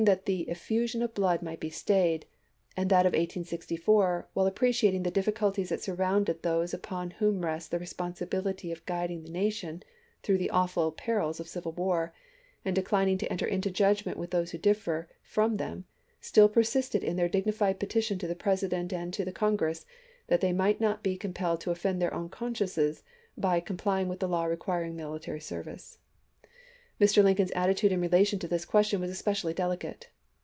[0.05, 2.25] that the effusion of blood might be stayed;
[2.75, 7.77] and that of 1864, while appreciating "the difficulties that surround those upon whom rests the
[7.77, 9.83] responsi bility of guiding the nation
[10.23, 12.15] through the awful perils of civil war,"
[12.65, 15.85] and declining to "enter into judgment with those who differ" from them,
[16.19, 19.85] still persisted in their dignified petition to the Presi dent and to Congress
[20.29, 23.03] that they might not be com pelled to offend their own consciences
[23.37, 25.99] by complying with the law requiring military service.
[26.99, 27.23] Mr.
[27.23, 30.07] Lincoln's attitude in relation to this question was especially delicate.